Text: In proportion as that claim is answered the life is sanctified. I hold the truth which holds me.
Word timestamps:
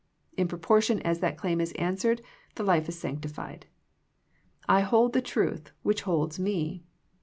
In 0.35 0.47
proportion 0.47 0.99
as 1.03 1.19
that 1.19 1.37
claim 1.37 1.61
is 1.61 1.73
answered 1.73 2.23
the 2.55 2.63
life 2.63 2.89
is 2.89 2.97
sanctified. 2.97 3.67
I 4.67 4.79
hold 4.81 5.13
the 5.13 5.21
truth 5.21 5.73
which 5.83 6.01
holds 6.09 6.39
me. 6.39 6.83